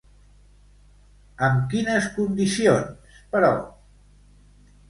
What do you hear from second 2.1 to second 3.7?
condicions, però?